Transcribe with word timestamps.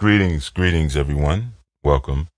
Greetings, 0.00 0.48
greetings, 0.48 0.96
everyone. 0.96 1.56
Welcome. 1.84 2.28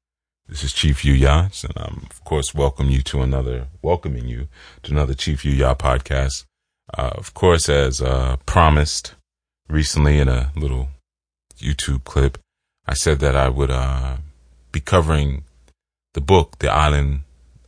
This 0.48 0.64
is 0.64 0.72
Chief 0.72 1.02
Yuya, 1.02 1.62
and 1.62 1.72
I'm 1.76 2.08
of 2.10 2.24
course 2.24 2.52
welcome 2.52 2.90
you 2.90 3.02
to 3.02 3.22
another, 3.22 3.68
welcoming 3.80 4.26
you 4.26 4.48
to 4.82 4.90
another 4.90 5.14
Chief 5.14 5.44
Yuya 5.44 5.78
podcast. 5.78 6.44
Uh, 6.92 7.12
of 7.14 7.34
course, 7.34 7.68
as 7.68 8.02
uh, 8.02 8.34
promised 8.46 9.14
recently 9.68 10.18
in 10.18 10.26
a 10.26 10.50
little 10.56 10.88
YouTube 11.60 12.02
clip, 12.02 12.36
I 12.84 12.94
said 12.94 13.20
that 13.20 13.36
I 13.36 13.48
would 13.48 13.70
uh, 13.70 14.16
be 14.72 14.80
covering 14.80 15.44
the 16.14 16.20
book, 16.20 16.58
The 16.58 16.68
Island 16.68 17.20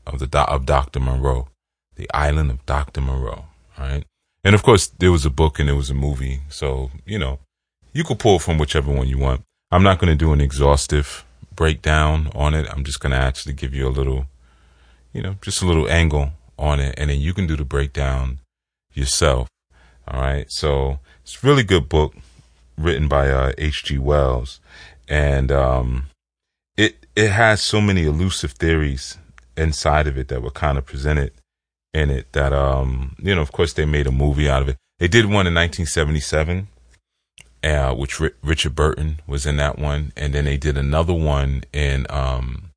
of 0.08 0.18
the 0.18 0.40
of 0.40 0.66
Dr. 0.66 0.98
Moreau, 0.98 1.50
The 1.94 2.10
Island 2.12 2.50
of 2.50 2.66
Dr. 2.66 3.00
Moreau. 3.00 3.44
All 3.78 3.86
right, 3.86 4.04
and 4.42 4.56
of 4.56 4.64
course 4.64 4.88
there 4.88 5.12
was 5.12 5.24
a 5.24 5.30
book 5.30 5.60
and 5.60 5.68
there 5.68 5.76
was 5.76 5.90
a 5.90 5.94
movie, 5.94 6.40
so 6.48 6.90
you 7.06 7.16
know 7.16 7.38
you 7.92 8.02
could 8.02 8.18
pull 8.18 8.40
from 8.40 8.58
whichever 8.58 8.92
one 8.92 9.06
you 9.06 9.18
want. 9.18 9.44
I'm 9.74 9.82
not 9.82 9.98
going 9.98 10.16
to 10.16 10.24
do 10.24 10.32
an 10.32 10.40
exhaustive 10.40 11.24
breakdown 11.52 12.30
on 12.32 12.54
it. 12.54 12.64
I'm 12.70 12.84
just 12.84 13.00
going 13.00 13.10
to 13.10 13.18
actually 13.18 13.54
give 13.54 13.74
you 13.74 13.88
a 13.88 13.90
little, 13.90 14.26
you 15.12 15.20
know, 15.20 15.34
just 15.42 15.62
a 15.62 15.66
little 15.66 15.90
angle 15.90 16.30
on 16.56 16.78
it, 16.78 16.94
and 16.96 17.10
then 17.10 17.18
you 17.18 17.34
can 17.34 17.48
do 17.48 17.56
the 17.56 17.64
breakdown 17.64 18.38
yourself. 18.92 19.48
All 20.06 20.20
right. 20.20 20.46
So 20.48 21.00
it's 21.24 21.42
a 21.42 21.44
really 21.44 21.64
good 21.64 21.88
book 21.88 22.14
written 22.78 23.08
by 23.08 23.28
uh, 23.30 23.50
H.G. 23.58 23.98
Wells, 23.98 24.60
and 25.08 25.50
um, 25.50 26.06
it 26.76 27.04
it 27.16 27.32
has 27.32 27.60
so 27.60 27.80
many 27.80 28.04
elusive 28.04 28.52
theories 28.52 29.18
inside 29.56 30.06
of 30.06 30.16
it 30.16 30.28
that 30.28 30.40
were 30.40 30.52
kind 30.52 30.78
of 30.78 30.86
presented 30.86 31.32
in 31.92 32.10
it 32.10 32.32
that 32.32 32.52
um 32.52 33.14
you 33.20 33.34
know 33.34 33.40
of 33.40 33.52
course 33.52 33.72
they 33.72 33.84
made 33.84 34.06
a 34.06 34.12
movie 34.12 34.48
out 34.48 34.62
of 34.62 34.68
it. 34.68 34.76
They 35.00 35.08
did 35.08 35.24
one 35.24 35.48
in 35.48 35.54
1977 35.54 36.68
uh, 37.64 37.94
which 37.94 38.20
R- 38.20 38.32
Richard 38.42 38.74
Burton 38.74 39.20
was 39.26 39.46
in 39.46 39.56
that 39.56 39.78
one, 39.78 40.12
and 40.16 40.34
then 40.34 40.44
they 40.44 40.56
did 40.56 40.76
another 40.76 41.14
one 41.14 41.64
in 41.72 42.06
um, 42.10 42.70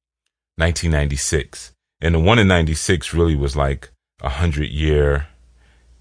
1996. 0.56 1.74
And 2.00 2.16
the 2.16 2.20
one 2.20 2.40
in 2.40 2.48
'96 2.48 3.14
really 3.14 3.36
was 3.36 3.56
like 3.56 3.90
a 4.22 4.30
hundred 4.30 4.70
year 4.70 5.28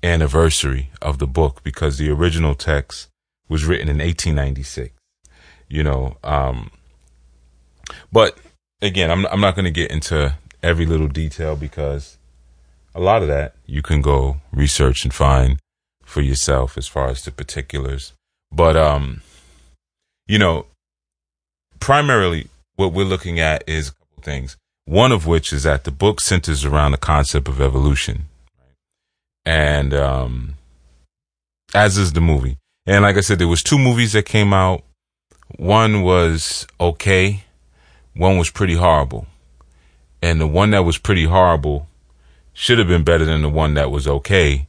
anniversary 0.03 0.91
of 1.03 1.19
the 1.19 1.27
book 1.27 1.63
because 1.65 1.99
the 1.99 2.11
original 2.11 2.55
text 2.55 3.09
was 3.49 3.65
written 3.65 3.89
in 3.89 3.99
1896. 3.99 4.93
You 5.69 5.83
know, 5.83 6.17
um, 6.23 6.71
but 8.13 8.39
again, 8.81 9.11
I'm 9.11 9.27
I'm 9.27 9.41
not 9.41 9.57
going 9.57 9.65
to 9.65 9.71
get 9.71 9.91
into 9.91 10.37
every 10.63 10.87
little 10.87 11.09
detail 11.09 11.57
because 11.57 12.19
a 12.95 13.01
lot 13.01 13.23
of 13.23 13.29
that 13.29 13.55
you 13.67 13.83
can 13.83 14.01
go 14.01 14.37
research 14.53 15.05
and 15.05 15.13
find 15.13 15.59
for 16.05 16.21
yourself 16.21 16.79
as 16.79 16.87
far 16.87 17.09
as 17.09 17.25
the 17.25 17.33
particulars. 17.33 18.13
But 18.57 18.75
um, 18.75 19.21
you 20.27 20.39
know, 20.39 20.65
primarily 21.79 22.49
what 22.77 22.95
we're 22.95 23.05
looking 23.05 23.39
at 23.39 23.63
is 23.69 23.89
a 23.89 23.93
couple 23.93 24.23
things. 24.23 24.57
One 24.87 25.13
of 25.13 25.27
which 25.27 25.53
is 25.53 25.65
that 25.65 25.85
the 25.85 25.91
book 25.91 26.23
centers 26.23 26.65
around 26.65 26.93
the 26.93 26.99
concept 26.99 27.49
of 27.49 27.61
evolution, 27.61 28.25
and 29.45 29.93
um, 29.93 30.55
as 31.75 31.99
is 31.99 32.15
the 32.15 32.21
movie. 32.23 32.57
And 32.87 33.03
like 33.03 33.19
I 33.19 33.21
said, 33.21 33.39
there 33.39 33.49
was 33.49 33.63
two 33.63 33.79
movies 33.79 34.15
that 34.15 34.25
came 34.25 34.55
out. 34.55 34.83
One 35.57 36.03
was 36.03 36.67
okay, 36.81 37.45
one 38.15 38.39
was 38.39 38.49
pretty 38.49 38.75
horrible, 38.75 39.27
and 40.23 40.41
the 40.41 40.47
one 40.47 40.71
that 40.71 40.85
was 40.85 40.97
pretty 40.97 41.25
horrible 41.25 41.89
should 42.55 42.79
have 42.79 42.89
been 42.89 43.05
better 43.05 43.27
than 43.27 43.43
the 43.43 43.51
one 43.51 43.75
that 43.75 43.91
was 43.91 44.09
okay 44.09 44.67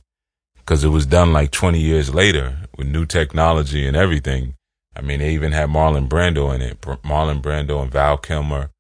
because 0.67 0.83
it 0.83 0.89
was 0.89 1.05
done 1.05 1.31
like 1.31 1.49
20 1.51 1.79
years 1.79 2.13
later 2.13 2.57
with 2.77 2.87
new 2.87 3.05
technology 3.05 3.87
and 3.87 3.95
everything. 3.95 4.53
I 4.93 5.01
mean, 5.01 5.19
they 5.19 5.33
even 5.33 5.53
had 5.53 5.69
Marlon 5.69 6.09
Brando 6.09 6.53
in 6.53 6.61
it, 6.61 6.81
Marlon 6.81 7.41
Brando 7.41 7.81
and 7.81 7.89
Val 7.89 8.17
Kilmer, 8.17 8.71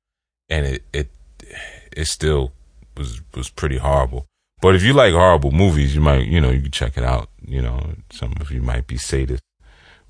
and 0.49 0.65
it 0.65 0.83
it 0.91 1.09
it 1.95 2.05
still 2.05 2.51
was 2.97 3.21
was 3.33 3.49
pretty 3.49 3.77
horrible. 3.77 4.25
But 4.61 4.75
if 4.75 4.83
you 4.83 4.93
like 4.93 5.13
horrible 5.13 5.51
movies, 5.51 5.95
you 5.95 6.01
might 6.01 6.27
you 6.27 6.41
know 6.41 6.49
you 6.49 6.61
can 6.61 6.71
check 6.71 6.97
it 6.97 7.03
out. 7.03 7.29
You 7.45 7.61
know, 7.61 7.93
some 8.11 8.33
of 8.41 8.51
you 8.51 8.61
might 8.61 8.87
be 8.87 8.97
sadists, 8.97 9.39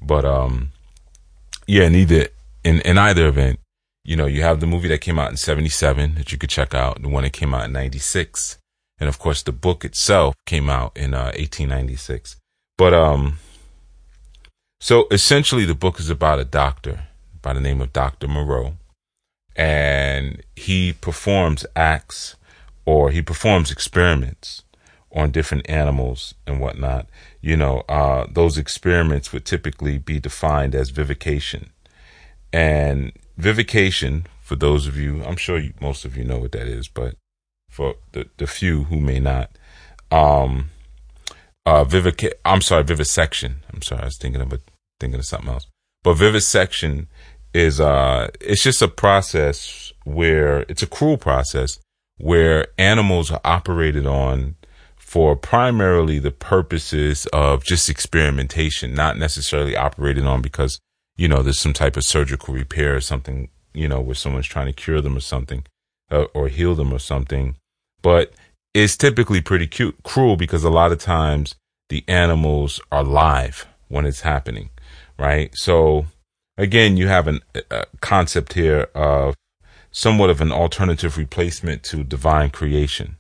but 0.02 0.26
um, 0.26 0.72
yeah, 1.68 1.90
neither 1.90 2.30
in 2.64 2.82
in 2.82 2.98
either 2.98 3.28
event, 3.28 3.60
you 4.04 4.16
know, 4.16 4.26
you 4.26 4.42
have 4.42 4.62
the 4.62 4.68
movie 4.68 4.88
that 4.88 5.02
came 5.02 5.20
out 5.20 5.30
in 5.30 5.38
'77 5.38 6.16
that 6.16 6.32
you 6.32 6.40
could 6.40 6.50
check 6.50 6.74
out, 6.74 7.04
the 7.04 7.10
one 7.10 7.24
that 7.24 7.34
came 7.34 7.54
out 7.54 7.66
in 7.66 7.74
'96, 7.74 8.58
and 9.00 9.10
of 9.10 9.20
course 9.20 9.44
the 9.44 9.52
book 9.52 9.86
itself 9.86 10.36
came 10.46 10.70
out 10.70 10.96
in 10.96 11.14
uh, 11.14 11.32
1896. 11.38 12.38
But 12.78 12.94
um, 12.94 13.40
so 14.80 15.08
essentially, 15.10 15.66
the 15.66 15.76
book 15.76 16.00
is 16.00 16.10
about 16.10 16.40
a 16.40 16.46
doctor 16.46 17.08
by 17.42 17.54
the 17.54 17.62
name 17.62 17.82
of 17.82 17.94
Dr. 17.94 18.28
Moreau, 18.28 18.78
and 19.56 20.44
he 20.56 20.94
performs 20.94 21.66
acts 21.76 22.36
or 22.86 23.10
he 23.10 23.22
performs 23.22 23.72
experiments 23.72 24.64
on 25.12 25.32
different 25.32 25.68
animals 25.70 26.36
and 26.46 26.60
whatnot. 26.60 27.08
You 27.42 27.58
know, 27.58 27.80
uh, 27.90 28.28
those 28.30 28.58
experiments 28.58 29.34
would 29.34 29.46
typically 29.46 29.98
be 29.98 30.20
defined 30.20 30.76
as 30.76 30.92
vivication. 30.92 31.72
And 32.54 33.12
vivication, 33.36 34.28
for 34.42 34.56
those 34.56 34.86
of 34.86 34.96
you, 34.96 35.24
I'm 35.24 35.38
sure 35.38 35.58
you, 35.58 35.74
most 35.82 36.06
of 36.06 36.16
you 36.16 36.24
know 36.24 36.38
what 36.38 36.52
that 36.52 36.68
is, 36.68 36.88
but 36.88 37.16
for 37.78 37.94
the, 38.14 38.28
the 38.38 38.48
few 38.48 38.86
who 38.86 39.00
may 39.00 39.20
not, 39.20 39.52
um, 40.10 40.72
uh, 41.64 41.84
vivica- 41.86 42.34
I'm 42.44 42.62
sorry, 42.62 42.84
vivisection. 42.84 43.58
I'm 43.72 43.84
sorry, 43.84 44.02
I 44.02 44.06
was 44.06 44.18
thinking 44.18 44.42
of 44.42 44.52
a, 44.52 44.60
thinking 45.00 45.20
of 45.20 45.26
something 45.26 45.50
else. 45.50 45.68
But 46.04 46.16
vivisection 46.16 47.08
is 47.54 47.80
uh, 47.80 48.30
it's 48.42 48.64
just 48.64 48.82
a 48.82 48.88
process 48.88 49.94
where 50.06 50.66
it's 50.68 50.82
a 50.82 50.88
cruel 50.88 51.18
process 51.18 51.78
where 52.18 52.66
animals 52.80 53.30
are 53.30 53.42
operated 53.46 54.08
on 54.08 54.56
for 54.96 55.36
primarily 55.36 56.18
the 56.18 56.32
purposes 56.32 57.28
of 57.28 57.64
just 57.64 57.90
experimentation, 57.90 58.96
not 58.96 59.20
necessarily 59.20 59.76
operated 59.76 60.26
on 60.26 60.42
because 60.42 60.80
you 61.16 61.28
know 61.28 61.44
there's 61.44 61.60
some 61.60 61.74
type 61.74 61.96
of 61.96 62.04
surgical 62.04 62.56
repair 62.56 62.96
or 62.96 63.02
something, 63.02 63.50
you 63.74 63.88
know, 63.88 64.02
where 64.02 64.16
someone's 64.16 64.48
trying 64.48 64.66
to 64.66 64.74
cure 64.74 65.00
them 65.00 65.16
or 65.16 65.22
something, 65.22 65.64
uh, 66.10 66.26
or 66.34 66.48
heal 66.48 66.74
them 66.74 66.92
or 66.92 67.00
something. 67.00 67.56
But 68.02 68.34
it's 68.74 68.98
typically 68.98 69.42
pretty 69.42 69.68
cute, 69.68 69.98
cruel 70.04 70.36
because 70.36 70.64
a 70.64 70.70
lot 70.70 70.92
of 70.92 71.00
times 71.00 71.56
the 71.90 72.04
animals 72.08 72.80
are 72.92 73.04
live 73.04 73.66
when 73.88 74.06
it's 74.06 74.22
happening, 74.22 74.70
right? 75.18 75.56
So 75.58 76.06
again, 76.58 76.98
you 76.98 77.08
have 77.08 77.28
an, 77.28 77.42
a 77.72 77.86
concept 78.02 78.54
here 78.54 78.90
of 78.94 79.36
somewhat 79.92 80.30
of 80.30 80.42
an 80.42 80.52
alternative 80.52 81.18
replacement 81.18 81.84
to 81.84 82.04
divine 82.04 82.50
creation. 82.50 83.18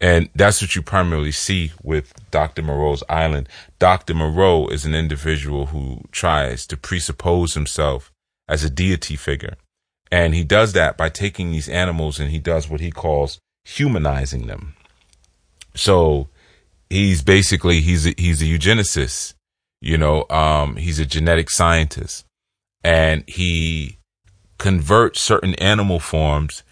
And 0.00 0.28
that's 0.34 0.60
what 0.60 0.74
you 0.74 0.82
primarily 0.82 1.30
see 1.30 1.72
with 1.82 2.12
Dr. 2.30 2.62
Moreau's 2.62 3.04
Island. 3.08 3.48
Dr. 3.78 4.14
Moreau 4.14 4.66
is 4.66 4.84
an 4.84 4.94
individual 4.94 5.66
who 5.66 6.02
tries 6.10 6.66
to 6.66 6.76
presuppose 6.76 7.54
himself 7.54 8.10
as 8.48 8.64
a 8.64 8.70
deity 8.70 9.14
figure. 9.14 9.56
And 10.10 10.34
he 10.34 10.42
does 10.44 10.72
that 10.72 10.96
by 10.96 11.08
taking 11.08 11.52
these 11.52 11.68
animals 11.68 12.18
and 12.18 12.30
he 12.30 12.40
does 12.40 12.68
what 12.68 12.80
he 12.80 12.90
calls 12.90 13.38
humanizing 13.64 14.46
them. 14.46 14.74
So 15.74 16.28
he's 16.90 17.22
basically 17.22 17.80
he's 17.80 18.06
a, 18.06 18.14
he's 18.16 18.42
a 18.42 18.46
eugenicist, 18.46 19.34
you 19.80 19.98
know, 19.98 20.26
um, 20.30 20.76
he's 20.76 20.98
a 20.98 21.06
genetic 21.06 21.50
scientist, 21.50 22.24
and 22.84 23.24
he 23.26 23.98
converts 24.58 25.20
certain 25.20 25.54
animal 25.56 25.98
forms 25.98 26.62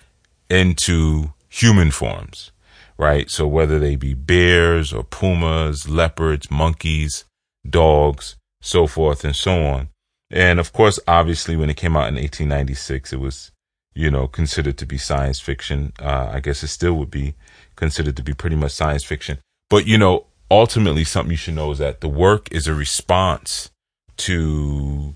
into 0.49 1.33
human 1.49 1.91
forms, 1.91 2.53
right? 2.99 3.31
So 3.31 3.47
whether 3.47 3.79
they 3.79 3.97
be 3.97 4.15
bears 4.15 4.93
or 4.93 5.03
pumas, 5.03 5.89
leopards, 5.89 6.51
monkeys, 6.51 7.25
dogs, 7.69 8.37
so 8.63 8.87
forth 8.87 9.25
and 9.25 9.35
so 9.35 9.65
on. 9.65 9.89
And 10.31 10.61
of 10.61 10.73
course, 10.73 11.01
obviously, 11.09 11.57
when 11.57 11.71
it 11.71 11.77
came 11.77 11.97
out 11.97 12.09
in 12.09 12.15
1896, 12.15 13.13
it 13.13 13.17
was, 13.17 13.51
you 13.95 14.11
know, 14.11 14.27
considered 14.29 14.79
to 14.79 14.87
be 14.87 14.99
science 14.99 15.41
fiction. 15.41 15.93
Uh, 16.01 16.31
I 16.33 16.41
guess 16.41 16.63
it 16.63 16.69
still 16.69 16.95
would 16.95 17.11
be 17.11 17.35
considered 17.77 18.17
to 18.17 18.23
be 18.23 18.35
pretty 18.35 18.57
much 18.57 18.73
science 18.73 19.05
fiction. 19.05 19.39
But, 19.69 19.87
you 19.87 19.99
know, 19.99 20.27
ultimately 20.51 21.05
something 21.05 21.31
you 21.31 21.37
should 21.37 21.55
know 21.55 21.71
is 21.73 21.79
that 21.79 22.01
the 22.01 22.09
work 22.09 22.51
is 22.53 22.67
a 22.67 22.75
response 22.75 23.71
to 24.19 25.15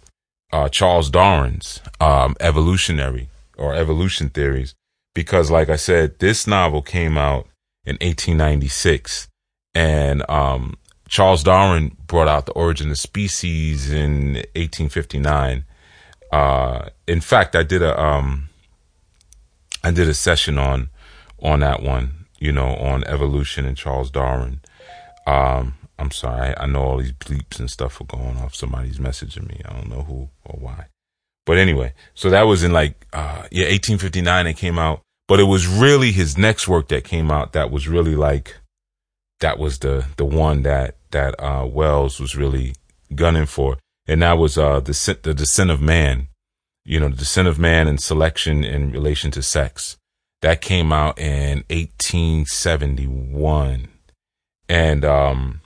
uh, 0.52 0.68
Charles 0.68 1.10
Darwin's 1.10 1.80
um, 2.00 2.36
evolutionary 2.40 3.28
or 3.56 3.74
evolution 3.74 4.28
theories. 4.28 4.74
Because, 5.14 5.50
like 5.50 5.68
I 5.68 5.76
said, 5.76 6.18
this 6.18 6.46
novel 6.46 6.82
came 6.82 7.16
out 7.16 7.46
in 7.86 7.94
1896, 8.00 9.28
and 9.74 10.28
um, 10.28 10.76
Charles 11.08 11.44
Darwin 11.44 11.96
brought 12.06 12.26
out 12.26 12.46
the 12.46 12.52
origin 12.52 12.90
of 12.90 12.98
species 12.98 13.92
in 13.92 14.34
1859. 14.56 15.64
Uh, 16.32 16.88
in 17.06 17.20
fact, 17.20 17.54
I 17.54 17.62
did 17.62 17.80
a 17.82 18.00
um, 18.00 18.48
I 19.84 19.92
did 19.92 20.08
a 20.08 20.14
session 20.14 20.58
on 20.58 20.90
on 21.40 21.60
that 21.60 21.82
one 21.82 22.24
you 22.44 22.52
know, 22.52 22.76
on 22.76 23.04
evolution 23.04 23.64
and 23.64 23.74
Charles 23.74 24.10
Darwin. 24.10 24.60
Um, 25.26 25.74
I'm 25.98 26.10
sorry, 26.10 26.54
I, 26.58 26.66
know 26.66 26.82
all 26.82 26.98
these 26.98 27.12
bleeps 27.12 27.58
and 27.58 27.70
stuff 27.70 28.00
are 28.02 28.04
going 28.04 28.36
off. 28.36 28.54
Somebody's 28.54 28.98
messaging 28.98 29.48
me. 29.48 29.62
I 29.64 29.72
don't 29.72 29.88
know 29.88 30.02
who 30.02 30.28
or 30.44 30.58
why. 30.58 30.88
But 31.46 31.56
anyway, 31.56 31.94
so 32.12 32.28
that 32.28 32.42
was 32.42 32.62
in 32.62 32.72
like, 32.72 33.06
uh, 33.14 33.48
yeah, 33.50 33.64
1859 33.64 34.46
it 34.46 34.54
came 34.58 34.78
out. 34.78 35.00
But 35.26 35.40
it 35.40 35.44
was 35.44 35.66
really 35.66 36.12
his 36.12 36.36
next 36.36 36.68
work 36.68 36.88
that 36.88 37.04
came 37.04 37.30
out 37.30 37.54
that 37.54 37.70
was 37.70 37.88
really 37.88 38.14
like, 38.14 38.56
that 39.40 39.58
was 39.58 39.78
the, 39.78 40.04
the 40.18 40.26
one 40.26 40.64
that, 40.64 40.96
that, 41.12 41.34
uh, 41.42 41.64
Wells 41.64 42.20
was 42.20 42.36
really 42.36 42.74
gunning 43.14 43.46
for. 43.46 43.78
And 44.06 44.20
that 44.20 44.36
was, 44.36 44.58
uh, 44.58 44.80
the, 44.80 45.18
the 45.22 45.32
descent 45.32 45.70
of 45.70 45.80
man, 45.80 46.28
you 46.84 47.00
know, 47.00 47.08
the 47.08 47.16
descent 47.16 47.48
of 47.48 47.58
man 47.58 47.88
and 47.88 48.00
selection 48.00 48.62
in 48.62 48.92
relation 48.92 49.32
to 49.32 49.42
sex. 49.42 49.96
That 50.42 50.60
came 50.60 50.92
out 50.92 51.18
in 51.18 51.64
1871. 51.70 53.88
And, 54.68 55.04
um, 55.04 55.62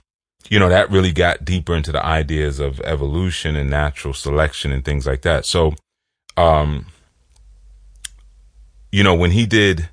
you 0.49 0.59
know, 0.59 0.69
that 0.69 0.89
really 0.89 1.11
got 1.11 1.43
deeper 1.43 1.75
into 1.75 1.91
the 1.91 2.01
ideas 2.03 2.59
of 2.59 2.79
evolution 2.81 3.57
and 3.57 3.69
natural 3.69 4.13
selection 4.13 4.71
and 4.71 4.85
things 4.85 5.05
like 5.05 5.23
that. 5.23 5.45
So, 5.45 5.73
um, 6.37 6.85
you 8.91 9.03
know, 9.03 9.15
when 9.15 9.31
he 9.31 9.45
did 9.45 9.89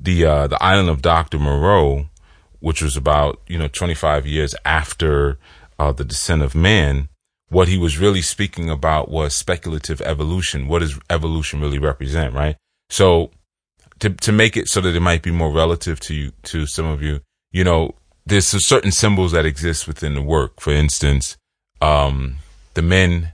the, 0.00 0.24
uh, 0.24 0.46
the 0.46 0.62
island 0.62 0.88
of 0.88 1.02
Dr. 1.02 1.38
Moreau, 1.38 2.06
which 2.60 2.80
was 2.80 2.96
about, 2.96 3.42
you 3.46 3.58
know, 3.58 3.68
25 3.68 4.26
years 4.26 4.54
after, 4.64 5.38
uh, 5.78 5.92
the 5.92 6.04
descent 6.04 6.42
of 6.42 6.54
man, 6.54 7.08
what 7.52 7.68
he 7.68 7.76
was 7.76 7.98
really 7.98 8.22
speaking 8.22 8.70
about 8.70 9.10
was 9.10 9.34
speculative 9.34 10.00
evolution. 10.00 10.68
What 10.68 10.78
does 10.78 10.98
evolution 11.10 11.60
really 11.60 11.78
represent, 11.78 12.32
right? 12.32 12.56
So, 12.88 13.30
to, 13.98 14.08
to 14.10 14.32
make 14.32 14.56
it 14.56 14.68
so 14.68 14.80
that 14.80 14.96
it 14.96 15.00
might 15.00 15.22
be 15.22 15.30
more 15.30 15.52
relative 15.52 16.00
to 16.00 16.14
you, 16.14 16.32
to 16.44 16.66
some 16.66 16.86
of 16.86 17.02
you, 17.02 17.20
you 17.52 17.62
know, 17.62 17.94
there's 18.24 18.46
certain 18.46 18.90
symbols 18.90 19.32
that 19.32 19.44
exist 19.44 19.86
within 19.86 20.14
the 20.14 20.22
work. 20.22 20.60
For 20.60 20.72
instance, 20.72 21.36
um, 21.82 22.36
the 22.72 22.82
men 22.82 23.32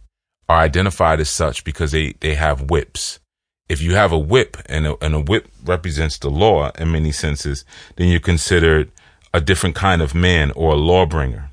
are 0.48 0.58
identified 0.58 1.20
as 1.20 1.30
such 1.30 1.62
because 1.62 1.92
they, 1.92 2.14
they 2.20 2.34
have 2.34 2.70
whips. 2.70 3.20
If 3.68 3.80
you 3.80 3.94
have 3.94 4.10
a 4.10 4.18
whip 4.18 4.56
and 4.66 4.86
a, 4.86 5.04
and 5.04 5.14
a 5.14 5.20
whip 5.20 5.46
represents 5.64 6.18
the 6.18 6.30
law 6.30 6.72
in 6.72 6.90
many 6.90 7.12
senses, 7.12 7.64
then 7.96 8.08
you're 8.08 8.18
considered 8.18 8.90
a 9.32 9.40
different 9.40 9.76
kind 9.76 10.02
of 10.02 10.14
man 10.14 10.50
or 10.56 10.72
a 10.72 10.76
lawbringer, 10.76 11.47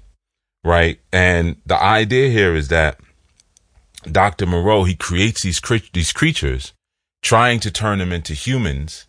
right? 0.66 1.00
And 1.14 1.56
the 1.66 1.82
idea 1.82 2.30
here 2.30 2.54
is 2.54 2.68
that 2.68 3.00
Dr. 4.04 4.46
Moreau, 4.46 4.84
he 4.84 4.96
creates 4.96 5.44
these, 5.44 5.62
these 5.94 6.12
creatures 6.12 6.74
trying 7.22 7.62
to 7.62 7.72
turn 7.72 8.00
them 8.00 8.12
into 8.12 8.34
humans 8.34 9.08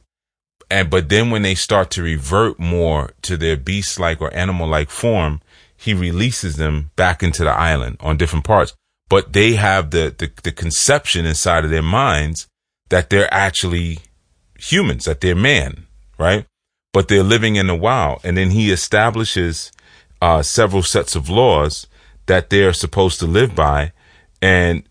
and 0.70 0.90
but 0.90 1.08
then 1.08 1.30
when 1.30 1.42
they 1.42 1.54
start 1.54 1.90
to 1.92 2.02
revert 2.02 2.58
more 2.58 3.10
to 3.22 3.36
their 3.36 3.56
beast 3.56 4.00
like 4.00 4.20
or 4.20 4.34
animal 4.34 4.66
like 4.66 4.90
form, 4.90 5.40
he 5.76 5.94
releases 5.94 6.56
them 6.56 6.90
back 6.96 7.22
into 7.22 7.44
the 7.44 7.50
island 7.50 7.98
on 8.00 8.16
different 8.16 8.44
parts. 8.44 8.74
But 9.08 9.32
they 9.32 9.52
have 9.52 9.90
the, 9.90 10.14
the, 10.16 10.30
the 10.42 10.50
conception 10.50 11.26
inside 11.26 11.64
of 11.64 11.70
their 11.70 11.82
minds 11.82 12.48
that 12.88 13.10
they're 13.10 13.32
actually 13.32 13.98
humans, 14.58 15.04
that 15.04 15.20
they're 15.20 15.36
man, 15.36 15.86
right? 16.18 16.46
But 16.92 17.06
they're 17.06 17.22
living 17.22 17.54
in 17.54 17.68
the 17.68 17.74
wild. 17.74 18.20
And 18.24 18.36
then 18.36 18.50
he 18.50 18.72
establishes 18.72 19.70
uh, 20.20 20.42
several 20.42 20.82
sets 20.82 21.14
of 21.14 21.28
laws 21.28 21.86
that 22.26 22.50
they're 22.50 22.72
supposed 22.72 23.18
to 23.20 23.26
live 23.26 23.54
by. 23.54 23.92
And 24.42 24.82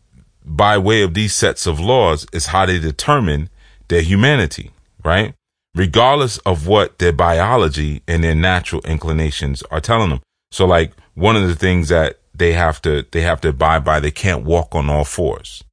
by 0.44 0.78
way 0.78 1.02
of 1.02 1.14
these 1.14 1.34
sets 1.34 1.66
of 1.66 1.80
laws 1.80 2.26
is 2.32 2.48
how 2.48 2.66
they 2.66 2.80
determine 2.80 3.50
their 3.88 4.02
humanity, 4.02 4.72
right? 5.04 5.34
regardless 5.76 6.38
of 6.40 6.66
what 6.66 6.98
their 6.98 7.12
biology 7.12 8.02
and 8.08 8.24
their 8.24 8.34
natural 8.34 8.82
inclinations 8.86 9.62
are 9.64 9.82
telling 9.82 10.10
them. 10.10 10.22
So 10.52 10.66
like 10.66 10.94
one 11.14 11.36
of 11.36 11.48
the 11.48 11.56
things 11.56 11.90
that 11.90 12.20
they 12.34 12.54
have 12.54 12.82
to, 12.84 13.06
they 13.12 13.22
have 13.22 13.42
to 13.42 13.50
abide 13.50 13.84
by, 13.84 14.00
they 14.00 14.12
can't 14.12 14.46
walk 14.46 14.74
on 14.74 14.90
all 14.90 15.04
fours. 15.04 15.64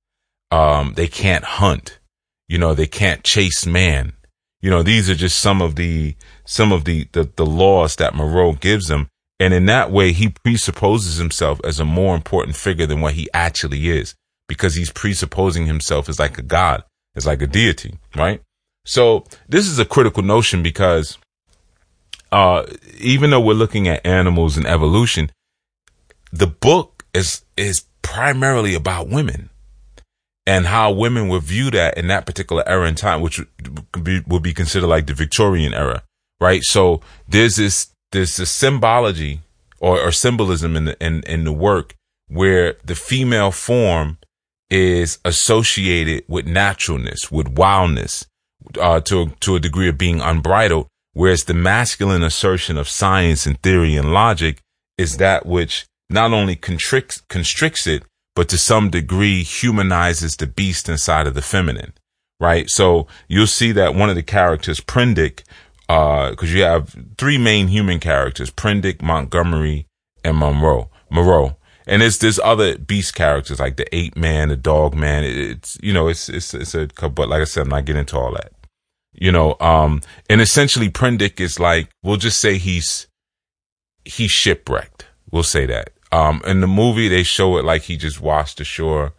Um, 0.51 0.95
they 0.97 1.07
can't 1.07 1.45
hunt. 1.45 1.99
You 2.49 2.59
know, 2.59 2.75
they 2.75 2.87
can't 2.87 3.23
chase 3.25 3.65
man. 3.65 4.13
You 4.61 4.71
know, 4.71 4.83
these 4.83 5.09
are 5.09 5.15
just 5.15 5.39
some 5.39 5.63
of 5.63 5.77
the, 5.77 6.17
some 6.45 6.73
of 6.73 6.85
the, 6.85 7.09
the, 7.13 7.31
the 7.37 7.47
laws 7.47 7.97
that 7.97 8.15
Moreau 8.15 8.53
gives 8.53 8.89
them. 8.89 9.09
And 9.43 9.53
in 9.53 9.67
that 9.67 9.91
way, 9.91 10.13
he 10.13 10.29
presupposes 10.29 11.17
himself 11.17 11.61
as 11.65 11.81
a 11.81 11.85
more 11.85 12.15
important 12.15 12.55
figure 12.55 12.87
than 12.87 13.01
what 13.01 13.15
he 13.15 13.29
actually 13.35 13.89
is 13.89 14.15
because 14.47 14.77
he's 14.77 14.93
presupposing 14.93 15.67
himself 15.67 16.09
as 16.09 16.21
like 16.21 16.39
a 16.39 16.43
god, 16.43 16.85
as 17.17 17.27
like 17.27 17.43
a 17.43 17.49
deity, 17.49 17.99
right? 18.15 18.41
So 18.85 19.25
this 19.49 19.67
is 19.67 19.81
a 19.81 19.85
critical 19.85 20.23
notion 20.23 20.63
because 20.63 21.19
uh, 22.31 22.67
even 23.01 23.31
though 23.31 23.41
we're 23.41 23.55
looking 23.55 23.89
at 23.89 24.07
animals 24.07 24.57
and 24.57 24.65
evolution, 24.65 25.33
the 26.33 26.47
book 26.47 27.05
is 27.13 27.45
is 27.57 27.87
primarily 28.03 28.77
about 28.77 29.09
women 29.09 29.51
and 30.47 30.67
how 30.67 30.93
women 30.93 31.27
were 31.27 31.41
viewed 31.41 31.75
at 31.75 31.99
in 31.99 32.07
that 32.07 32.27
particular 32.27 32.63
era 32.69 32.87
in 32.87 32.95
time, 32.95 33.23
which 33.23 33.41
would 33.41 34.05
be, 34.05 34.21
would 34.25 34.45
be 34.45 34.55
considered 34.55 34.87
like 34.87 35.07
the 35.07 35.15
Victorian 35.15 35.75
era, 35.75 36.05
right? 36.41 36.63
So 36.63 37.01
there's 37.27 37.57
this 37.57 37.92
there's 38.13 38.39
a 38.39 38.47
symbology 38.47 39.41
or, 39.81 40.01
or 40.01 40.13
symbolism 40.13 40.77
in 40.77 40.85
the 40.87 41.05
in, 41.05 41.23
in 41.25 41.45
the 41.45 41.53
work 41.53 41.95
where 42.29 42.77
the 42.85 42.95
female 42.95 43.51
form 43.51 44.19
is 44.71 45.19
associated 45.25 46.25
with 46.29 46.47
naturalness, 46.47 47.31
with 47.31 47.49
wildness, 47.49 48.27
uh, 48.81 49.01
to 49.01 49.33
to 49.41 49.57
a 49.57 49.61
degree 49.61 49.89
of 49.89 49.99
being 49.99 50.21
unbridled, 50.21 50.87
whereas 51.13 51.45
the 51.45 51.55
masculine 51.55 52.23
assertion 52.23 52.79
of 52.79 52.89
science 52.89 53.45
and 53.45 53.61
theory 53.63 53.97
and 53.97 54.13
logic 54.13 54.61
is 54.97 55.17
that 55.19 55.45
which 55.45 55.87
not 56.09 56.33
only 56.33 56.57
constricts 56.57 57.23
constricts 57.29 57.87
it, 57.87 58.03
but 58.35 58.49
to 58.49 58.59
some 58.59 58.89
degree 58.91 59.43
humanizes 59.43 60.37
the 60.37 60.47
beast 60.47 60.89
inside 60.89 61.27
of 61.27 61.35
the 61.35 61.43
feminine, 61.43 61.93
right? 62.41 62.69
So 62.71 63.07
you'll 63.29 63.47
see 63.47 63.73
that 63.73 63.95
one 63.95 64.11
of 64.11 64.17
the 64.17 64.23
characters, 64.23 64.81
Prendick, 64.81 65.43
because 66.31 66.53
uh, 66.53 66.57
you 66.57 66.63
have 66.63 66.97
three 67.19 67.39
main 67.39 67.69
human 67.69 68.01
characters: 68.01 68.51
Prendick, 68.51 69.03
Montgomery, 69.03 69.87
and 70.25 70.39
Monroe. 70.39 70.89
Moreau. 71.13 71.57
And 71.87 72.03
it's 72.03 72.19
this 72.19 72.41
other 72.43 72.79
beast 72.79 73.15
characters 73.15 73.61
like 73.61 73.77
the 73.77 73.95
ape 73.95 74.17
man, 74.17 74.49
the 74.49 74.57
dog 74.57 74.95
man. 74.95 75.25
It's 75.25 75.79
you 75.83 75.93
know 75.93 76.09
it's 76.09 76.29
it's 76.29 76.55
it's 76.55 76.75
a 76.75 76.87
but 76.87 77.29
like 77.29 77.43
I 77.43 77.45
said, 77.45 77.63
I'm 77.63 77.69
not 77.69 77.85
getting 77.85 78.01
into 78.01 78.17
all 78.17 78.33
that. 78.33 78.53
You 79.13 79.31
know, 79.31 79.57
um, 79.61 80.01
and 80.31 80.41
essentially 80.41 80.89
Prendick 80.89 81.41
is 81.41 81.61
like 81.61 81.91
we'll 82.03 82.17
just 82.17 82.39
say 82.39 82.57
he's 82.57 83.09
he's 84.05 84.31
shipwrecked. 84.31 85.07
We'll 85.31 85.43
say 85.43 85.67
that. 85.67 85.91
Um, 86.13 86.43
in 86.47 86.61
the 86.61 86.67
movie 86.67 87.09
they 87.09 87.23
show 87.23 87.57
it 87.57 87.65
like 87.65 87.83
he 87.83 87.97
just 87.97 88.21
washed 88.21 88.61
ashore 88.61 89.13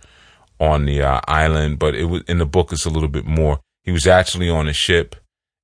on 0.60 0.86
the 0.86 1.02
uh, 1.02 1.20
island, 1.28 1.80
but 1.80 1.96
it 1.96 2.06
was 2.06 2.24
in 2.24 2.38
the 2.38 2.46
book 2.46 2.72
it's 2.72 2.86
a 2.86 2.90
little 2.90 3.10
bit 3.10 3.26
more. 3.26 3.60
He 3.84 3.92
was 3.92 4.08
actually 4.08 4.50
on 4.50 4.68
a 4.68 4.74
ship 4.74 5.16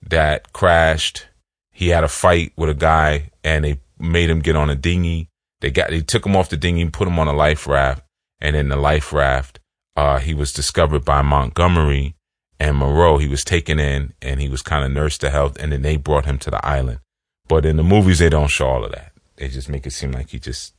that 0.08 0.54
crashed. 0.54 1.28
He 1.72 1.90
had 1.90 2.04
a 2.04 2.10
fight 2.10 2.54
with 2.56 2.70
a 2.70 2.74
guy 2.74 3.32
and 3.44 3.64
they 3.64 3.80
made 3.98 4.30
him 4.30 4.40
get 4.40 4.56
on 4.56 4.70
a 4.70 4.76
dinghy 4.76 5.30
they 5.62 5.72
got 5.72 5.90
they 5.90 6.02
took 6.02 6.26
him 6.26 6.36
off 6.36 6.50
the 6.50 6.58
dinghy, 6.58 6.90
put 6.90 7.08
him 7.08 7.20
on 7.20 7.28
a 7.28 7.34
life 7.34 7.68
raft, 7.68 8.04
and 8.40 8.56
in 8.56 8.70
the 8.70 8.76
life 8.76 9.12
raft, 9.12 9.60
uh, 9.96 10.20
he 10.20 10.34
was 10.34 10.54
discovered 10.54 11.04
by 11.04 11.22
Montgomery 11.22 12.16
and 12.60 12.78
Moreau. 12.78 13.18
He 13.18 13.28
was 13.28 13.44
taken 13.44 13.80
in 13.80 14.14
and 14.22 14.40
he 14.40 14.48
was 14.48 14.62
kind 14.62 14.86
of 14.86 14.92
nursed 14.92 15.22
to 15.22 15.30
health, 15.30 15.58
and 15.60 15.72
then 15.72 15.82
they 15.82 15.98
brought 15.98 16.26
him 16.26 16.38
to 16.40 16.50
the 16.50 16.66
island. 16.66 17.00
But 17.48 17.66
in 17.66 17.78
the 17.78 17.84
movies, 17.84 18.20
they 18.20 18.30
don't 18.30 18.50
show 18.50 18.68
all 18.68 18.86
of 18.86 18.92
that. 18.92 19.12
They 19.36 19.50
just 19.50 19.70
make 19.70 19.86
it 19.86 19.92
seem 19.92 20.12
like 20.12 20.30
he 20.30 20.40
just 20.40 20.74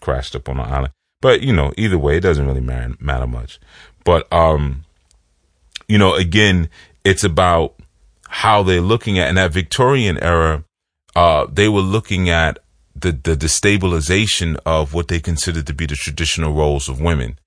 crashed 0.00 0.36
up 0.36 0.48
on 0.48 0.56
the 0.58 0.64
island. 0.64 0.92
But 1.22 1.42
you 1.42 1.54
know, 1.54 1.72
either 1.76 1.98
way, 1.98 2.18
it 2.18 2.22
doesn't 2.22 2.46
really 2.46 2.60
matter, 2.60 2.94
matter 3.00 3.26
much. 3.26 3.58
But 4.04 4.30
um, 4.30 4.84
you 5.88 5.96
know, 5.96 6.14
again, 6.14 6.68
it's 7.02 7.24
about 7.24 7.75
how 8.28 8.62
they're 8.62 8.80
looking 8.80 9.18
at 9.18 9.28
in 9.28 9.34
that 9.36 9.52
Victorian 9.52 10.18
era. 10.18 10.64
Uh, 11.14 11.46
they 11.50 11.68
were 11.68 11.80
looking 11.80 12.28
at 12.28 12.58
the, 12.94 13.12
the 13.12 13.34
destabilization 13.34 14.58
of 14.66 14.94
what 14.94 15.08
they 15.08 15.20
considered 15.20 15.66
to 15.66 15.74
be 15.74 15.86
the 15.86 15.96
traditional 15.96 16.52
roles 16.52 16.88
of 16.88 17.00
women 17.00 17.38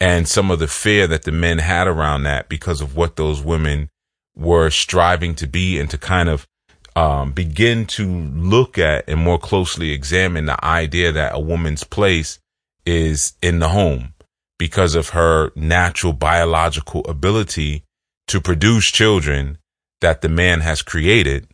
and 0.00 0.28
some 0.28 0.50
of 0.50 0.58
the 0.58 0.68
fear 0.68 1.06
that 1.06 1.22
the 1.22 1.32
men 1.32 1.58
had 1.58 1.86
around 1.86 2.24
that 2.24 2.48
because 2.48 2.80
of 2.80 2.96
what 2.96 3.16
those 3.16 3.42
women 3.42 3.88
were 4.36 4.70
striving 4.70 5.34
to 5.34 5.46
be 5.46 5.78
and 5.78 5.90
to 5.90 5.98
kind 5.98 6.28
of 6.28 6.46
um, 6.94 7.32
begin 7.32 7.86
to 7.86 8.06
look 8.06 8.78
at 8.78 9.08
and 9.08 9.20
more 9.20 9.38
closely 9.38 9.92
examine 9.92 10.46
the 10.46 10.64
idea 10.64 11.12
that 11.12 11.34
a 11.34 11.40
woman's 11.40 11.84
place 11.84 12.38
is 12.84 13.34
in 13.42 13.58
the 13.58 13.70
home 13.70 14.14
because 14.58 14.94
of 14.94 15.10
her 15.10 15.50
natural 15.54 16.12
biological 16.12 17.02
ability 17.06 17.82
to 18.26 18.40
produce 18.40 18.90
children 18.90 19.58
that 20.00 20.22
the 20.22 20.28
man 20.28 20.60
has 20.60 20.82
created. 20.82 21.46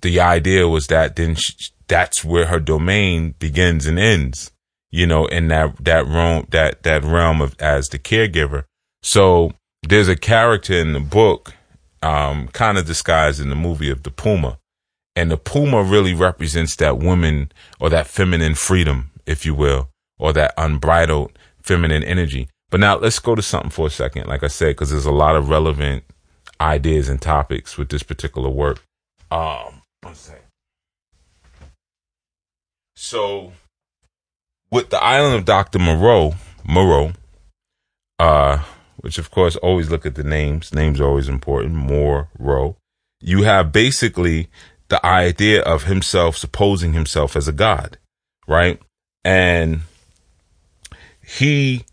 The 0.00 0.20
idea 0.20 0.68
was 0.68 0.86
that 0.86 1.16
then 1.16 1.34
she, 1.34 1.54
that's 1.88 2.24
where 2.24 2.46
her 2.46 2.60
domain 2.60 3.34
begins 3.38 3.86
and 3.86 3.98
ends, 3.98 4.52
you 4.90 5.06
know, 5.06 5.26
in 5.26 5.48
that, 5.48 5.84
that 5.84 6.06
realm, 6.06 6.46
that, 6.50 6.82
that 6.84 7.04
realm 7.04 7.40
of 7.40 7.54
as 7.60 7.88
the 7.88 7.98
caregiver. 7.98 8.64
So 9.02 9.52
there's 9.82 10.08
a 10.08 10.16
character 10.16 10.74
in 10.74 10.92
the 10.92 11.00
book, 11.00 11.54
um, 12.02 12.48
kind 12.48 12.78
of 12.78 12.86
disguised 12.86 13.40
in 13.40 13.50
the 13.50 13.56
movie 13.56 13.90
of 13.90 14.04
the 14.04 14.10
Puma. 14.10 14.58
And 15.16 15.30
the 15.30 15.36
Puma 15.36 15.82
really 15.82 16.14
represents 16.14 16.76
that 16.76 16.98
woman 16.98 17.50
or 17.80 17.90
that 17.90 18.06
feminine 18.06 18.54
freedom, 18.54 19.10
if 19.26 19.44
you 19.44 19.54
will, 19.54 19.90
or 20.18 20.32
that 20.32 20.54
unbridled 20.56 21.32
feminine 21.60 22.04
energy. 22.04 22.48
But 22.70 22.80
now 22.80 22.96
let's 22.96 23.18
go 23.18 23.34
to 23.34 23.42
something 23.42 23.70
for 23.70 23.88
a 23.88 23.90
second. 23.90 24.28
Like 24.28 24.44
I 24.44 24.48
said, 24.48 24.68
because 24.68 24.90
there's 24.90 25.06
a 25.06 25.10
lot 25.10 25.34
of 25.34 25.48
relevant 25.48 26.04
ideas 26.60 27.08
and 27.08 27.20
topics 27.20 27.78
with 27.78 27.88
this 27.88 28.02
particular 28.02 28.50
work. 28.50 28.82
Um, 29.30 29.82
one 30.02 30.14
second. 30.14 30.42
So, 32.96 33.52
with 34.70 34.90
the 34.90 35.02
island 35.02 35.36
of 35.36 35.44
Dr. 35.44 35.78
Moreau, 35.78 36.34
Moreau, 36.64 37.12
uh, 38.18 38.62
which 38.98 39.18
of 39.18 39.30
course 39.30 39.56
always 39.56 39.90
look 39.90 40.04
at 40.04 40.14
the 40.14 40.22
names. 40.22 40.74
Names 40.74 41.00
are 41.00 41.06
always 41.06 41.28
important. 41.28 41.74
Moreau. 41.74 42.76
You 43.20 43.42
have 43.42 43.72
basically 43.72 44.48
the 44.88 45.04
idea 45.04 45.62
of 45.62 45.84
himself 45.84 46.36
supposing 46.36 46.92
himself 46.92 47.36
as 47.36 47.48
a 47.48 47.52
god, 47.52 47.98
right? 48.46 48.80
And 49.24 49.80
he, 51.24 51.84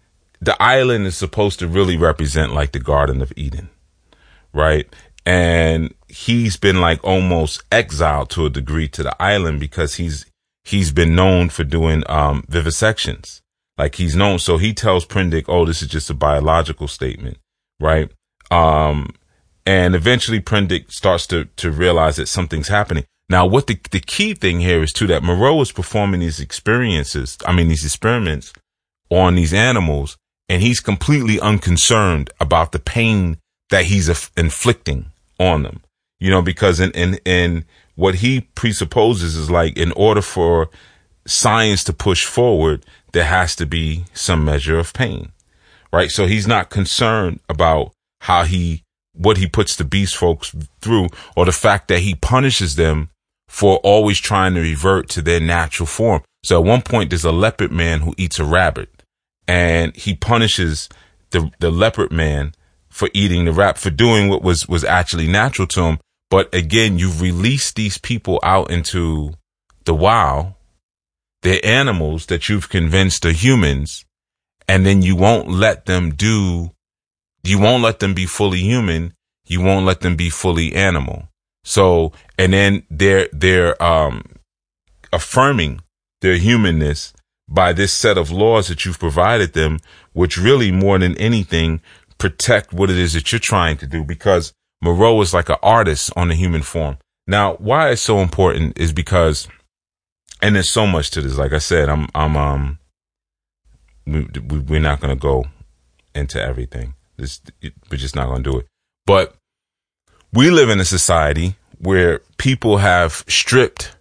the 0.41 0.61
island 0.61 1.05
is 1.05 1.15
supposed 1.15 1.59
to 1.59 1.67
really 1.67 1.95
represent 1.95 2.53
like 2.53 2.71
the 2.71 2.79
Garden 2.79 3.21
of 3.21 3.31
Eden, 3.35 3.69
right? 4.53 4.87
And 5.25 5.93
he's 6.07 6.57
been 6.57 6.79
like 6.79 7.03
almost 7.03 7.63
exiled 7.71 8.29
to 8.31 8.45
a 8.45 8.49
degree 8.49 8.87
to 8.89 9.03
the 9.03 9.21
island 9.21 9.59
because 9.59 9.95
he's, 9.95 10.25
he's 10.63 10.91
been 10.91 11.15
known 11.15 11.49
for 11.49 11.63
doing, 11.63 12.03
um, 12.07 12.43
vivisections. 12.49 13.41
Like 13.77 13.95
he's 13.95 14.15
known. 14.15 14.39
So 14.39 14.57
he 14.57 14.73
tells 14.73 15.05
Prendick, 15.05 15.45
oh, 15.47 15.65
this 15.65 15.81
is 15.81 15.87
just 15.87 16.09
a 16.09 16.13
biological 16.13 16.87
statement, 16.87 17.37
right? 17.79 18.09
Um, 18.49 19.13
and 19.65 19.95
eventually 19.95 20.39
Prendick 20.39 20.91
starts 20.91 21.27
to, 21.27 21.45
to 21.57 21.71
realize 21.71 22.15
that 22.15 22.27
something's 22.27 22.69
happening. 22.69 23.03
Now, 23.29 23.45
what 23.45 23.67
the, 23.67 23.77
the 23.91 23.99
key 23.99 24.33
thing 24.33 24.61
here 24.61 24.81
is 24.81 24.93
too 24.93 25.07
that 25.07 25.23
Moreau 25.23 25.59
is 25.61 25.71
performing 25.73 26.21
these 26.21 26.39
experiences, 26.39 27.37
I 27.45 27.53
mean, 27.53 27.67
these 27.67 27.83
experiments 27.83 28.53
on 29.09 29.35
these 29.35 29.53
animals, 29.53 30.17
and 30.47 30.61
he's 30.61 30.79
completely 30.79 31.39
unconcerned 31.39 32.29
about 32.39 32.71
the 32.71 32.79
pain 32.79 33.37
that 33.69 33.85
he's 33.85 34.09
inflicting 34.37 35.07
on 35.39 35.63
them. 35.63 35.81
You 36.19 36.31
know, 36.31 36.41
because 36.41 36.79
in, 36.79 36.91
in, 36.91 37.19
in 37.25 37.65
what 37.95 38.15
he 38.15 38.41
presupposes 38.55 39.35
is 39.35 39.51
like 39.51 39.77
in 39.77 39.91
order 39.93 40.21
for 40.21 40.69
science 41.27 41.83
to 41.85 41.93
push 41.93 42.25
forward, 42.25 42.85
there 43.11 43.25
has 43.25 43.55
to 43.57 43.65
be 43.65 44.05
some 44.13 44.43
measure 44.43 44.79
of 44.79 44.93
pain, 44.93 45.31
right? 45.91 46.09
So 46.09 46.25
he's 46.25 46.47
not 46.47 46.69
concerned 46.69 47.39
about 47.49 47.91
how 48.21 48.43
he, 48.43 48.83
what 49.13 49.37
he 49.37 49.47
puts 49.47 49.75
the 49.75 49.83
beast 49.83 50.15
folks 50.15 50.55
through 50.81 51.07
or 51.35 51.45
the 51.45 51.51
fact 51.51 51.87
that 51.89 51.99
he 51.99 52.15
punishes 52.15 52.75
them 52.75 53.09
for 53.47 53.77
always 53.77 54.19
trying 54.19 54.55
to 54.55 54.61
revert 54.61 55.09
to 55.09 55.21
their 55.21 55.39
natural 55.39 55.87
form. 55.87 56.23
So 56.43 56.59
at 56.59 56.67
one 56.67 56.81
point, 56.81 57.09
there's 57.09 57.25
a 57.25 57.31
leopard 57.31 57.71
man 57.71 58.01
who 58.01 58.13
eats 58.17 58.39
a 58.39 58.45
rabbit 58.45 59.03
and 59.47 59.95
he 59.95 60.13
punishes 60.15 60.89
the, 61.31 61.51
the 61.59 61.71
leopard 61.71 62.11
man 62.11 62.53
for 62.97 63.09
eating 63.13 63.45
the 63.45 63.53
rap, 63.53 63.77
for 63.77 63.91
doing 63.91 64.27
what 64.27 64.41
was, 64.41 64.67
was 64.67 64.83
actually 64.83 65.27
natural 65.27 65.67
to 65.67 65.83
him. 65.83 65.99
But 66.31 66.53
again, 66.53 66.97
you've 66.97 67.21
released 67.21 67.75
these 67.75 67.99
people 67.99 68.39
out 68.41 68.71
into 68.71 69.33
the 69.85 69.93
wild. 69.93 70.53
They're 71.43 71.63
animals 71.63 72.25
that 72.25 72.49
you've 72.49 72.69
convinced 72.69 73.23
are 73.23 73.31
humans. 73.31 74.03
And 74.67 74.83
then 74.83 75.03
you 75.03 75.15
won't 75.15 75.47
let 75.47 75.85
them 75.85 76.15
do, 76.15 76.71
you 77.43 77.59
won't 77.59 77.83
let 77.83 77.99
them 77.99 78.13
be 78.15 78.25
fully 78.25 78.59
human. 78.59 79.13
You 79.45 79.61
won't 79.61 79.85
let 79.85 80.01
them 80.01 80.15
be 80.15 80.29
fully 80.29 80.73
animal. 80.75 81.29
So, 81.63 82.11
and 82.37 82.51
then 82.51 82.83
they're, 82.89 83.29
they're, 83.31 83.81
um, 83.81 84.23
affirming 85.13 85.81
their 86.21 86.37
humanness 86.37 87.13
by 87.47 87.73
this 87.73 87.93
set 87.93 88.17
of 88.17 88.31
laws 88.31 88.67
that 88.67 88.83
you've 88.83 88.99
provided 88.99 89.53
them, 89.53 89.79
which 90.13 90.37
really 90.37 90.71
more 90.71 90.99
than 90.99 91.15
anything 91.17 91.79
protect 92.17 92.73
what 92.73 92.89
it 92.89 92.97
is 92.97 93.13
that 93.13 93.31
you're 93.31 93.39
trying 93.39 93.77
to 93.77 93.87
do 93.87 94.03
because 94.03 94.53
Moreau 94.81 95.19
is 95.21 95.33
like 95.33 95.49
an 95.49 95.57
artist 95.61 96.11
on 96.15 96.29
the 96.29 96.35
human 96.35 96.61
form. 96.61 96.97
Now, 97.25 97.55
why 97.55 97.89
it's 97.89 98.01
so 98.01 98.19
important 98.19 98.77
is 98.79 98.93
because, 98.93 99.47
and 100.41 100.55
there's 100.55 100.69
so 100.69 100.87
much 100.87 101.11
to 101.11 101.21
this. 101.21 101.37
Like 101.37 101.53
I 101.53 101.57
said, 101.57 101.89
I'm, 101.89 102.07
I'm, 102.15 102.37
um, 102.37 102.79
we, 104.05 104.23
we're 104.59 104.79
not 104.79 105.01
going 105.01 105.15
to 105.15 105.21
go 105.21 105.45
into 106.15 106.41
everything. 106.41 106.93
This, 107.17 107.41
we're 107.91 107.97
just 107.97 108.15
not 108.15 108.27
going 108.27 108.43
to 108.43 108.51
do 108.51 108.57
it. 108.59 108.67
But 109.05 109.35
we 110.31 110.51
live 110.51 110.69
in 110.69 110.79
a 110.79 110.85
society 110.85 111.55
where 111.79 112.21
people 112.37 112.77
have 112.77 113.23
stripped 113.27 113.95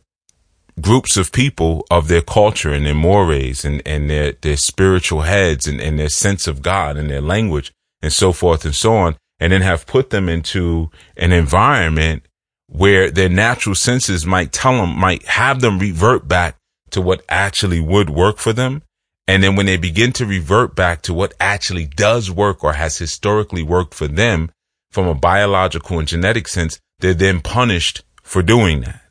groups 0.81 1.17
of 1.17 1.33
people 1.33 1.87
of 1.91 2.09
their 2.09 2.23
culture 2.23 2.71
and 2.73 2.85
their 2.85 2.95
mores 2.95 3.65
and, 3.65 3.83
and 3.87 4.11
their, 4.11 4.33
their 4.33 4.57
spiritual 4.57 5.23
heads 5.23 5.67
and, 5.67 5.81
and 5.81 5.99
their 5.99 6.09
sense 6.09 6.47
of 6.47 6.63
God 6.63 6.97
and 6.97 7.09
their 7.09 7.21
language 7.21 7.73
and 8.03 8.13
so 8.13 8.33
forth 8.33 8.65
and 8.65 8.75
so 8.75 8.95
on, 8.95 9.17
and 9.41 9.53
then 9.53 9.63
have 9.63 9.87
put 9.87 10.11
them 10.11 10.29
into 10.29 10.91
an 11.17 11.33
environment 11.33 12.27
where 12.69 13.11
their 13.11 13.29
natural 13.29 13.75
senses 13.75 14.27
might 14.27 14.53
tell 14.53 14.73
them, 14.73 14.99
might 14.99 15.25
have 15.27 15.61
them 15.61 15.79
revert 15.79 16.27
back 16.27 16.57
to 16.91 17.01
what 17.01 17.23
actually 17.29 17.81
would 17.81 18.11
work 18.11 18.39
for 18.39 18.53
them. 18.53 18.83
And 19.29 19.43
then 19.43 19.57
when 19.57 19.67
they 19.67 19.77
begin 19.77 20.13
to 20.15 20.27
revert 20.27 20.77
back 20.77 21.03
to 21.03 21.15
what 21.15 21.35
actually 21.41 21.87
does 21.87 22.31
work 22.31 22.63
or 22.63 22.75
has 22.75 22.99
historically 22.99 23.63
worked 23.63 23.95
for 23.95 24.07
them 24.07 24.51
from 24.93 25.09
a 25.09 25.15
biological 25.15 25.99
and 25.99 26.07
genetic 26.07 26.47
sense, 26.49 26.79
they're 27.01 27.15
then 27.15 27.41
punished 27.41 28.05
for 28.23 28.43
doing 28.43 28.83
that. 28.83 29.03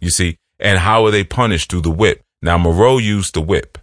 You 0.00 0.10
see, 0.10 0.36
and 0.58 0.78
how 0.78 1.04
are 1.04 1.10
they 1.10 1.24
punished 1.24 1.70
through 1.70 1.82
the 1.82 1.90
whip? 1.90 2.22
Now, 2.42 2.58
Moreau 2.58 2.98
used 2.98 3.34
the 3.34 3.40
whip, 3.40 3.78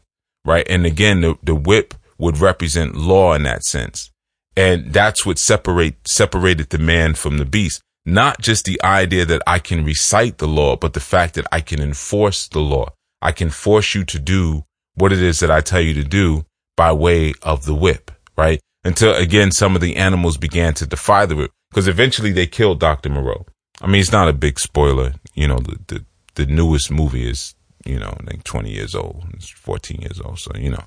right? 0.46 0.66
And 0.70 0.86
again, 0.86 1.22
the, 1.22 1.38
the 1.44 1.56
whip 1.56 1.94
would 2.18 2.38
represent 2.38 2.96
law 2.96 3.34
in 3.34 3.44
that 3.44 3.64
sense. 3.64 4.12
And 4.56 4.94
that's 4.94 5.26
what 5.26 5.40
separate, 5.40 6.08
separated 6.08 6.70
the 6.70 6.78
man 6.78 7.16
from 7.16 7.38
the 7.38 7.46
beast. 7.46 7.82
Not 8.06 8.42
just 8.42 8.66
the 8.66 8.82
idea 8.84 9.26
that 9.26 9.42
I 9.48 9.60
can 9.60 9.86
recite 9.86 10.38
the 10.38 10.48
law, 10.48 10.76
but 10.76 10.94
the 10.94 11.00
fact 11.00 11.36
that 11.36 11.48
I 11.52 11.62
can 11.62 11.82
enforce 11.82 12.48
the 12.48 12.60
law. 12.60 12.90
I 13.22 13.32
can 13.32 13.50
force 13.50 13.96
you 13.96 14.04
to 14.06 14.20
do 14.20 14.66
what 14.96 15.14
it 15.14 15.22
is 15.22 15.40
that 15.40 15.50
I 15.50 15.62
tell 15.62 15.82
you 15.82 15.94
to 15.96 16.04
do 16.04 16.46
by 16.76 16.92
way 16.92 17.34
of 17.42 17.66
the 17.66 17.74
whip, 17.74 18.12
right? 18.38 18.60
Until 18.84 19.16
again, 19.16 19.52
some 19.52 19.76
of 19.76 19.82
the 19.82 19.96
animals 19.96 20.38
began 20.38 20.74
to 20.76 20.86
defy 20.86 21.26
the 21.26 21.36
whip 21.36 21.52
because 21.70 21.88
eventually 21.88 22.32
they 22.32 22.46
killed 22.46 22.80
Dr. 22.80 23.10
Moreau. 23.10 23.46
I 23.82 23.88
mean, 23.88 24.02
it's 24.02 24.12
not 24.12 24.28
a 24.28 24.34
big 24.34 24.60
spoiler. 24.60 25.14
You 25.34 25.48
know, 25.48 25.60
the, 25.60 25.80
the, 25.88 26.06
the 26.36 26.46
newest 26.46 26.92
movie 26.92 27.30
is, 27.30 27.56
you 27.86 28.00
know, 28.00 28.16
like 28.26 28.44
20 28.44 28.70
years 28.70 28.94
old. 28.94 29.24
It's 29.34 29.50
14 29.50 30.02
years 30.02 30.20
old. 30.20 30.40
So, 30.40 30.52
you 30.56 30.72
know, 30.72 30.84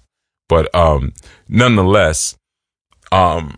but, 0.49 0.73
um, 0.75 1.15
nonetheless, 1.49 2.37
um, 3.13 3.57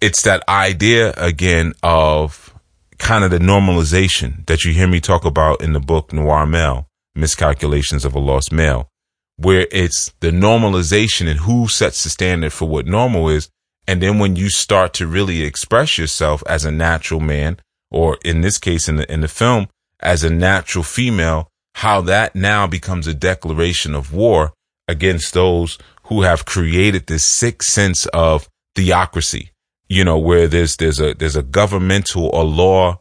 it's 0.00 0.22
that 0.22 0.42
idea 0.48 1.12
again 1.16 1.72
of 1.82 2.54
kind 2.98 3.24
of 3.24 3.30
the 3.30 3.38
normalization 3.38 4.46
that 4.46 4.64
you 4.64 4.72
hear 4.72 4.86
me 4.86 5.00
talk 5.00 5.24
about 5.24 5.62
in 5.62 5.72
the 5.72 5.80
book 5.80 6.12
Noir 6.12 6.46
Male, 6.46 6.86
Miscalculations 7.14 8.04
of 8.04 8.14
a 8.14 8.18
Lost 8.18 8.52
Male, 8.52 8.88
where 9.36 9.66
it's 9.70 10.12
the 10.20 10.30
normalization 10.30 11.28
and 11.28 11.40
who 11.40 11.68
sets 11.68 12.04
the 12.04 12.10
standard 12.10 12.52
for 12.52 12.68
what 12.68 12.86
normal 12.86 13.28
is. 13.28 13.48
And 13.88 14.02
then 14.02 14.18
when 14.18 14.34
you 14.34 14.48
start 14.50 14.94
to 14.94 15.06
really 15.06 15.42
express 15.42 15.98
yourself 15.98 16.42
as 16.46 16.64
a 16.64 16.72
natural 16.72 17.20
man, 17.20 17.58
or 17.90 18.18
in 18.24 18.40
this 18.40 18.58
case, 18.58 18.88
in 18.88 18.96
the, 18.96 19.12
in 19.12 19.20
the 19.20 19.28
film, 19.28 19.68
as 20.00 20.24
a 20.24 20.30
natural 20.30 20.82
female, 20.82 21.48
how 21.76 22.00
that 22.00 22.34
now 22.34 22.66
becomes 22.66 23.06
a 23.06 23.14
declaration 23.14 23.94
of 23.94 24.12
war 24.12 24.52
against 24.88 25.34
those 25.34 25.78
who 26.04 26.22
have 26.22 26.44
created 26.44 27.06
this 27.06 27.24
sick 27.24 27.62
sense 27.62 28.06
of 28.06 28.48
theocracy, 28.76 29.50
you 29.88 30.04
know, 30.04 30.18
where 30.18 30.46
there's, 30.46 30.76
there's 30.76 31.00
a, 31.00 31.14
there's 31.14 31.36
a 31.36 31.42
governmental 31.42 32.26
or 32.26 32.44
law, 32.44 33.00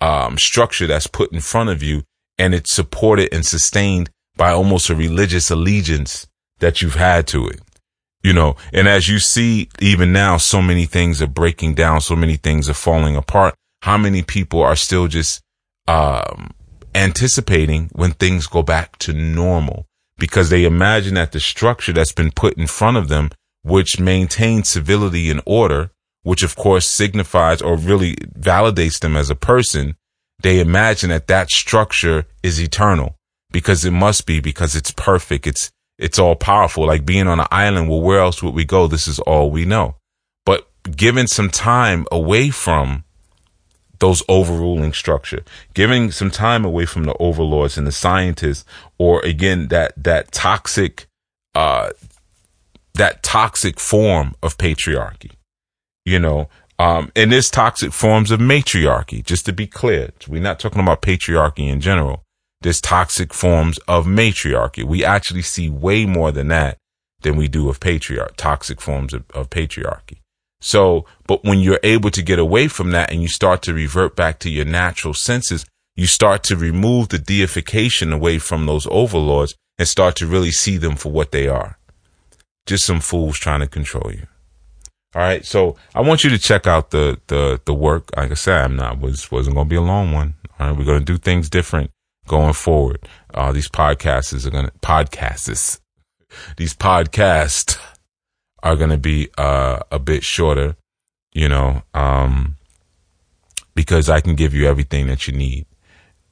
um, 0.00 0.38
structure 0.38 0.86
that's 0.86 1.06
put 1.06 1.32
in 1.32 1.40
front 1.40 1.68
of 1.68 1.82
you 1.82 2.04
and 2.38 2.54
it's 2.54 2.72
supported 2.72 3.28
and 3.34 3.44
sustained 3.44 4.10
by 4.36 4.50
almost 4.52 4.88
a 4.88 4.94
religious 4.94 5.50
allegiance 5.50 6.26
that 6.60 6.80
you've 6.80 6.94
had 6.94 7.26
to 7.28 7.46
it. 7.48 7.60
You 8.22 8.32
know, 8.32 8.56
and 8.72 8.88
as 8.88 9.08
you 9.08 9.18
see, 9.18 9.68
even 9.80 10.12
now, 10.12 10.38
so 10.38 10.60
many 10.60 10.86
things 10.86 11.22
are 11.22 11.28
breaking 11.28 11.74
down. 11.74 12.00
So 12.00 12.16
many 12.16 12.36
things 12.36 12.68
are 12.68 12.74
falling 12.74 13.16
apart. 13.16 13.54
How 13.82 13.96
many 13.96 14.22
people 14.22 14.60
are 14.62 14.74
still 14.74 15.06
just 15.06 15.40
um, 15.86 16.50
anticipating 16.94 17.90
when 17.92 18.12
things 18.12 18.46
go 18.46 18.62
back 18.62 18.98
to 18.98 19.12
normal 19.12 19.86
because 20.18 20.50
they 20.50 20.64
imagine 20.64 21.14
that 21.14 21.30
the 21.30 21.38
structure 21.40 21.92
that's 21.92 22.12
been 22.12 22.32
put 22.32 22.58
in 22.58 22.66
front 22.66 22.96
of 22.96 23.08
them, 23.08 23.30
which 23.68 24.00
maintains 24.00 24.68
civility 24.68 25.30
and 25.30 25.42
order, 25.44 25.90
which 26.22 26.42
of 26.42 26.56
course 26.56 26.88
signifies 26.88 27.62
or 27.62 27.76
really 27.76 28.14
validates 28.16 28.98
them 29.00 29.16
as 29.16 29.30
a 29.30 29.34
person, 29.34 29.96
they 30.40 30.60
imagine 30.60 31.10
that 31.10 31.26
that 31.26 31.50
structure 31.50 32.26
is 32.42 32.60
eternal 32.60 33.16
because 33.50 33.84
it 33.84 33.90
must 33.90 34.26
be 34.26 34.40
because 34.40 34.76
it's 34.76 34.92
perfect. 34.92 35.46
It's, 35.46 35.70
it's 35.98 36.18
all 36.18 36.36
powerful. 36.36 36.86
Like 36.86 37.04
being 37.04 37.26
on 37.26 37.40
an 37.40 37.46
island. 37.50 37.88
Well, 37.88 38.00
where 38.00 38.20
else 38.20 38.42
would 38.42 38.54
we 38.54 38.64
go? 38.64 38.86
This 38.86 39.08
is 39.08 39.18
all 39.20 39.50
we 39.50 39.64
know. 39.64 39.96
But 40.46 40.68
given 40.96 41.26
some 41.26 41.50
time 41.50 42.06
away 42.12 42.50
from 42.50 43.04
those 43.98 44.22
overruling 44.28 44.92
structure, 44.92 45.42
giving 45.74 46.12
some 46.12 46.30
time 46.30 46.64
away 46.64 46.86
from 46.86 47.04
the 47.04 47.16
overlords 47.18 47.76
and 47.76 47.86
the 47.86 47.92
scientists, 47.92 48.64
or 48.96 49.20
again, 49.24 49.68
that, 49.68 49.92
that 49.96 50.30
toxic, 50.30 51.06
uh, 51.54 51.90
that 52.98 53.22
toxic 53.22 53.80
form 53.80 54.34
of 54.42 54.58
patriarchy. 54.58 55.32
You 56.04 56.18
know, 56.18 56.48
um, 56.78 57.10
and 57.16 57.32
there's 57.32 57.50
toxic 57.50 57.92
forms 57.92 58.30
of 58.30 58.40
matriarchy, 58.40 59.22
just 59.22 59.46
to 59.46 59.52
be 59.52 59.66
clear. 59.66 60.10
We're 60.28 60.42
not 60.42 60.60
talking 60.60 60.80
about 60.80 61.02
patriarchy 61.02 61.68
in 61.68 61.80
general. 61.80 62.22
There's 62.60 62.80
toxic 62.80 63.34
forms 63.34 63.78
of 63.88 64.06
matriarchy. 64.06 64.84
We 64.84 65.04
actually 65.04 65.42
see 65.42 65.68
way 65.68 66.06
more 66.06 66.30
than 66.32 66.48
that 66.48 66.78
than 67.22 67.36
we 67.36 67.48
do 67.48 67.68
of 67.68 67.80
patriarch, 67.80 68.36
toxic 68.36 68.80
forms 68.80 69.12
of, 69.12 69.24
of 69.34 69.50
patriarchy. 69.50 70.18
So, 70.60 71.04
but 71.26 71.44
when 71.44 71.60
you're 71.60 71.80
able 71.82 72.10
to 72.10 72.22
get 72.22 72.38
away 72.38 72.68
from 72.68 72.90
that 72.90 73.12
and 73.12 73.22
you 73.22 73.28
start 73.28 73.62
to 73.62 73.74
revert 73.74 74.16
back 74.16 74.38
to 74.40 74.50
your 74.50 74.64
natural 74.64 75.14
senses, 75.14 75.64
you 75.96 76.06
start 76.06 76.42
to 76.44 76.56
remove 76.56 77.08
the 77.08 77.18
deification 77.18 78.12
away 78.12 78.38
from 78.38 78.66
those 78.66 78.86
overlords 78.90 79.54
and 79.78 79.86
start 79.86 80.16
to 80.16 80.26
really 80.26 80.50
see 80.50 80.76
them 80.76 80.96
for 80.96 81.10
what 81.10 81.32
they 81.32 81.48
are. 81.48 81.78
Just 82.68 82.84
some 82.84 83.00
fools 83.00 83.38
trying 83.38 83.60
to 83.60 83.66
control 83.66 84.12
you. 84.12 84.26
All 85.14 85.22
right. 85.22 85.42
So 85.42 85.76
I 85.94 86.02
want 86.02 86.22
you 86.22 86.28
to 86.28 86.38
check 86.38 86.66
out 86.66 86.90
the, 86.90 87.18
the, 87.28 87.58
the 87.64 87.72
work. 87.72 88.10
Like 88.14 88.30
I 88.30 88.34
said, 88.34 88.62
I'm 88.62 88.76
not, 88.76 89.00
was, 89.00 89.32
wasn't 89.32 89.56
going 89.56 89.66
to 89.66 89.70
be 89.70 89.76
a 89.76 89.80
long 89.80 90.12
one. 90.12 90.34
All 90.60 90.68
right. 90.68 90.78
We're 90.78 90.84
going 90.84 90.98
to 90.98 91.04
do 91.04 91.16
things 91.16 91.48
different 91.48 91.90
going 92.26 92.52
forward. 92.52 93.08
Uh, 93.32 93.50
these 93.52 93.70
podcasts 93.70 94.46
are 94.46 94.50
going 94.50 94.66
to, 94.66 94.72
podcasts, 94.82 95.80
these 96.58 96.74
podcasts 96.74 97.78
are 98.62 98.76
going 98.76 98.90
to 98.90 98.98
be, 98.98 99.30
uh, 99.38 99.78
a 99.90 99.98
bit 99.98 100.22
shorter, 100.22 100.76
you 101.32 101.48
know, 101.48 101.82
um, 101.94 102.56
because 103.74 104.10
I 104.10 104.20
can 104.20 104.34
give 104.34 104.52
you 104.52 104.68
everything 104.68 105.06
that 105.06 105.26
you 105.26 105.32
need 105.32 105.64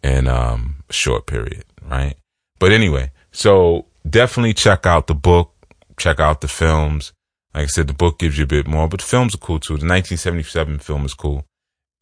in, 0.02 0.28
um, 0.28 0.84
a 0.90 0.92
short 0.92 1.26
period. 1.26 1.64
Right. 1.82 2.16
But 2.58 2.72
anyway, 2.72 3.10
so 3.32 3.86
definitely 4.08 4.52
check 4.52 4.84
out 4.84 5.06
the 5.06 5.14
book, 5.14 5.54
check 5.98 6.20
out 6.20 6.40
the 6.40 6.48
films. 6.48 7.12
Like 7.54 7.64
I 7.64 7.66
said, 7.66 7.86
the 7.86 7.94
book 7.94 8.18
gives 8.18 8.38
you 8.38 8.44
a 8.44 8.48
bit 8.48 8.66
more, 8.66 8.88
but 8.88 9.02
films 9.02 9.34
are 9.34 9.38
cool 9.38 9.58
too. 9.58 9.74
The 9.74 9.86
1977 9.86 10.78
film 10.80 11.04
is 11.04 11.14
cool. 11.14 11.44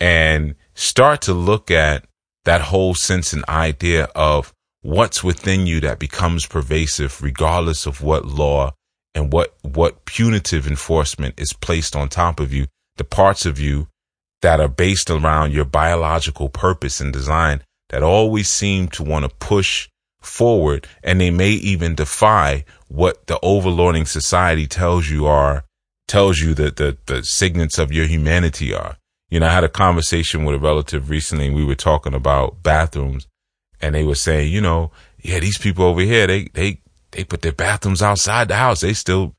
And 0.01 0.57
start 0.75 1.23
to 1.23 1.35
look 1.35 1.71
at 1.71 2.05
that 2.45 2.61
whole 2.61 2.95
sense 2.95 3.33
and 3.33 3.45
idea 3.49 4.05
of 4.15 4.53
what's 4.83 5.25
within 5.25 5.67
you 5.67 5.81
that 5.81 5.99
becomes 5.99 6.47
pervasive 6.47 7.23
regardless 7.23 7.87
of 7.87 8.03
what 8.03 8.27
law 8.27 8.73
and 9.15 9.33
what, 9.33 9.55
what 9.63 10.05
punitive 10.05 10.67
enforcement 10.67 11.35
is 11.39 11.53
placed 11.53 11.95
on 11.95 12.09
top 12.09 12.41
of 12.41 12.53
you. 12.53 12.67
The 12.97 13.05
parts 13.05 13.47
of 13.47 13.59
you 13.59 13.89
that 14.43 14.61
are 14.61 14.69
based 14.69 15.09
around 15.09 15.53
your 15.53 15.65
biological 15.65 16.49
purpose 16.49 17.01
and 17.01 17.13
design 17.13 17.63
that 17.89 18.03
always 18.03 18.49
seem 18.49 18.89
to 18.89 19.03
want 19.03 19.25
to 19.25 19.35
push 19.37 19.89
forward 20.25 20.87
and 21.03 21.21
they 21.21 21.31
may 21.31 21.51
even 21.51 21.95
defy 21.95 22.65
what 22.89 23.27
the 23.27 23.39
overlording 23.43 24.07
society 24.07 24.67
tells 24.67 25.09
you 25.09 25.27
are 25.27 25.65
tells 26.07 26.39
you 26.39 26.55
that 26.55 26.77
the, 26.77 26.97
the 27.07 27.23
signets 27.23 27.79
of 27.79 27.93
your 27.93 28.07
humanity 28.07 28.75
are. 28.75 28.97
You 29.31 29.41
know, 29.41 29.47
I 29.47 29.53
had 29.53 29.65
a 29.65 29.69
conversation 29.69 30.45
with 30.45 30.55
a 30.55 30.59
relative 30.59 31.11
recently 31.11 31.47
and 31.47 31.57
we 31.57 31.65
were 31.65 31.75
talking 31.75 32.15
about 32.15 32.63
bathrooms 32.63 33.27
and 33.81 33.95
they 33.95 34.05
were 34.05 34.15
saying, 34.15 34.53
you 34.53 34.61
know, 34.61 34.93
yeah, 35.23 35.41
these 35.41 35.59
people 35.59 35.87
over 35.87 36.03
here, 36.03 36.27
they, 36.27 36.45
they, 36.53 36.81
they 37.13 37.25
put 37.25 37.43
their 37.43 37.53
bathrooms 37.53 38.03
outside 38.03 38.49
the 38.49 38.57
house. 38.57 38.81
They 38.81 38.93
still, 38.93 39.35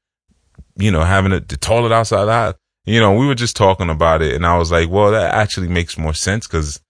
you 0.75 0.91
know, 0.91 1.03
having 1.03 1.31
a, 1.31 1.39
the 1.39 1.57
toilet 1.57 1.91
outside 1.91 2.25
the 2.25 2.33
house. 2.33 2.55
You 2.85 2.99
know, 2.99 3.13
we 3.13 3.27
were 3.27 3.35
just 3.35 3.55
talking 3.55 3.89
about 3.89 4.21
it 4.21 4.33
and 4.33 4.45
I 4.45 4.57
was 4.57 4.71
like, 4.71 4.89
well, 4.89 5.11
that 5.11 5.33
actually 5.33 5.69
makes 5.69 5.97
more 5.97 6.13
sense 6.13 6.47
because 6.47 6.81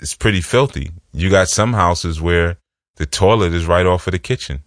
it's 0.00 0.14
pretty 0.14 0.40
filthy. 0.40 0.90
You 1.12 1.30
got 1.30 1.48
some 1.48 1.74
houses 1.74 2.20
where 2.20 2.58
the 3.02 3.06
toilet 3.06 3.52
is 3.52 3.66
right 3.66 3.84
off 3.84 4.06
of 4.06 4.12
the 4.12 4.18
kitchen. 4.20 4.62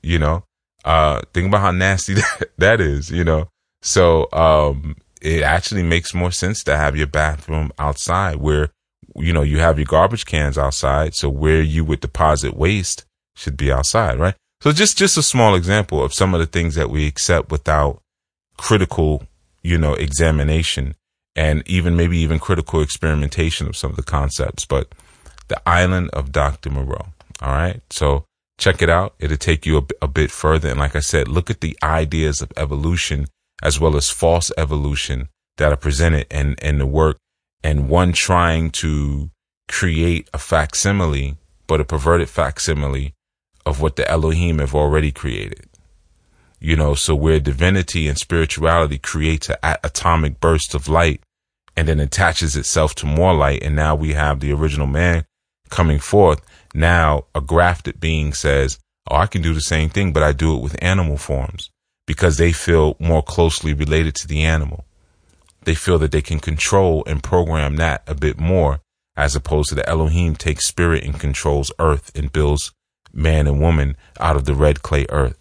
You 0.00 0.20
know, 0.20 0.44
uh, 0.84 1.22
think 1.34 1.48
about 1.48 1.60
how 1.60 1.72
nasty 1.72 2.14
that, 2.14 2.50
that 2.56 2.80
is, 2.80 3.10
you 3.10 3.24
know. 3.24 3.48
So, 3.82 4.28
um, 4.32 4.94
it 5.20 5.42
actually 5.42 5.82
makes 5.82 6.14
more 6.14 6.30
sense 6.30 6.62
to 6.62 6.76
have 6.76 6.96
your 6.96 7.08
bathroom 7.08 7.72
outside 7.76 8.36
where, 8.36 8.70
you 9.16 9.32
know, 9.32 9.42
you 9.42 9.58
have 9.58 9.76
your 9.76 9.86
garbage 9.86 10.24
cans 10.24 10.56
outside. 10.56 11.16
So 11.16 11.28
where 11.28 11.60
you 11.60 11.84
would 11.84 11.98
deposit 11.98 12.56
waste 12.56 13.04
should 13.34 13.56
be 13.56 13.72
outside, 13.72 14.20
right? 14.20 14.36
So 14.60 14.70
just, 14.70 14.96
just 14.96 15.18
a 15.18 15.22
small 15.24 15.56
example 15.56 16.00
of 16.00 16.14
some 16.14 16.34
of 16.34 16.38
the 16.38 16.46
things 16.46 16.76
that 16.76 16.90
we 16.90 17.08
accept 17.08 17.50
without 17.50 18.00
critical, 18.56 19.24
you 19.64 19.78
know, 19.78 19.94
examination 19.94 20.94
and 21.34 21.64
even 21.66 21.96
maybe 21.96 22.18
even 22.18 22.38
critical 22.38 22.80
experimentation 22.80 23.66
of 23.66 23.76
some 23.76 23.90
of 23.90 23.96
the 23.96 24.04
concepts. 24.04 24.64
But 24.64 24.92
the 25.48 25.60
island 25.68 26.10
of 26.10 26.30
Dr. 26.30 26.70
Moreau. 26.70 27.06
All 27.40 27.52
right. 27.52 27.80
So 27.90 28.24
check 28.58 28.82
it 28.82 28.90
out. 28.90 29.14
It'll 29.18 29.36
take 29.36 29.66
you 29.66 29.78
a, 29.78 29.82
a 30.02 30.08
bit 30.08 30.30
further. 30.30 30.68
And 30.68 30.80
like 30.80 30.96
I 30.96 31.00
said, 31.00 31.28
look 31.28 31.50
at 31.50 31.60
the 31.60 31.76
ideas 31.82 32.42
of 32.42 32.52
evolution 32.56 33.26
as 33.62 33.80
well 33.80 33.96
as 33.96 34.10
false 34.10 34.52
evolution 34.56 35.28
that 35.56 35.72
are 35.72 35.76
presented 35.76 36.26
in, 36.30 36.54
in 36.62 36.78
the 36.78 36.86
work 36.86 37.18
and 37.62 37.88
one 37.88 38.12
trying 38.12 38.70
to 38.70 39.30
create 39.68 40.28
a 40.32 40.38
facsimile, 40.38 41.36
but 41.66 41.80
a 41.80 41.84
perverted 41.84 42.28
facsimile 42.28 43.14
of 43.66 43.80
what 43.80 43.96
the 43.96 44.08
Elohim 44.08 44.58
have 44.58 44.74
already 44.74 45.12
created. 45.12 45.66
You 46.60 46.76
know, 46.76 46.94
so 46.94 47.14
where 47.14 47.38
divinity 47.38 48.08
and 48.08 48.18
spirituality 48.18 48.98
creates 48.98 49.50
an 49.50 49.76
atomic 49.84 50.40
burst 50.40 50.74
of 50.74 50.88
light 50.88 51.20
and 51.76 51.86
then 51.86 52.00
attaches 52.00 52.56
itself 52.56 52.94
to 52.96 53.06
more 53.06 53.34
light. 53.34 53.62
And 53.62 53.76
now 53.76 53.94
we 53.94 54.14
have 54.14 54.40
the 54.40 54.52
original 54.52 54.86
man 54.86 55.24
coming 55.68 55.98
forth 55.98 56.40
now 56.74 57.24
a 57.34 57.40
grafted 57.40 58.00
being 58.00 58.32
says, 58.32 58.78
Oh, 59.10 59.16
I 59.16 59.26
can 59.26 59.42
do 59.42 59.54
the 59.54 59.60
same 59.60 59.88
thing, 59.88 60.12
but 60.12 60.22
I 60.22 60.32
do 60.32 60.54
it 60.56 60.62
with 60.62 60.82
animal 60.82 61.16
forms 61.16 61.70
because 62.06 62.36
they 62.36 62.52
feel 62.52 62.96
more 62.98 63.22
closely 63.22 63.72
related 63.72 64.14
to 64.16 64.28
the 64.28 64.42
animal. 64.42 64.84
They 65.62 65.74
feel 65.74 65.98
that 65.98 66.12
they 66.12 66.22
can 66.22 66.40
control 66.40 67.04
and 67.06 67.22
program 67.22 67.76
that 67.76 68.02
a 68.06 68.14
bit 68.14 68.38
more 68.38 68.80
as 69.16 69.34
opposed 69.34 69.70
to 69.70 69.74
the 69.74 69.88
Elohim 69.88 70.36
takes 70.36 70.68
spirit 70.68 71.04
and 71.04 71.18
controls 71.18 71.72
earth 71.78 72.12
and 72.14 72.32
builds 72.32 72.72
man 73.12 73.46
and 73.46 73.60
woman 73.60 73.96
out 74.20 74.36
of 74.36 74.44
the 74.44 74.54
red 74.54 74.82
clay 74.82 75.06
earth. 75.08 75.38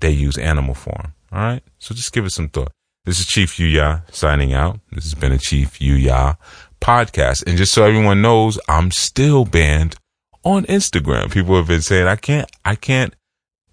They 0.00 0.10
use 0.10 0.38
animal 0.38 0.74
form. 0.74 1.14
All 1.32 1.40
right. 1.40 1.62
So 1.78 1.94
just 1.94 2.12
give 2.12 2.24
it 2.24 2.30
some 2.30 2.48
thought. 2.48 2.72
This 3.04 3.18
is 3.18 3.26
Chief 3.26 3.56
Yuya 3.56 4.02
signing 4.14 4.52
out. 4.52 4.78
This 4.92 5.04
has 5.04 5.14
been 5.14 5.32
a 5.32 5.38
Chief 5.38 5.78
Yuya 5.80 6.36
podcast. 6.82 7.46
And 7.46 7.56
just 7.56 7.72
so 7.72 7.84
everyone 7.84 8.20
knows, 8.20 8.58
I'm 8.68 8.90
still 8.90 9.44
banned 9.44 9.96
on 10.44 10.64
Instagram. 10.64 11.32
People 11.32 11.56
have 11.56 11.68
been 11.68 11.80
saying, 11.80 12.06
I 12.06 12.16
can't, 12.16 12.50
I 12.64 12.74
can't 12.74 13.14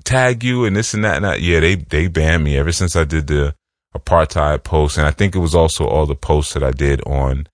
tag 0.03 0.43
you 0.43 0.65
and 0.65 0.75
this 0.75 0.93
and 0.93 1.03
that 1.03 1.17
and 1.17 1.25
that. 1.25 1.41
Yeah, 1.41 1.59
they, 1.59 1.75
they 1.75 2.07
banned 2.07 2.43
me 2.43 2.57
ever 2.57 2.71
since 2.71 2.95
I 2.95 3.03
did 3.03 3.27
the 3.27 3.55
apartheid 3.95 4.63
post. 4.63 4.97
And 4.97 5.07
I 5.07 5.11
think 5.11 5.35
it 5.35 5.39
was 5.39 5.55
also 5.55 5.85
all 5.85 6.05
the 6.05 6.15
posts 6.15 6.53
that 6.53 6.63
I 6.63 6.71
did 6.71 7.01
on, 7.05 7.47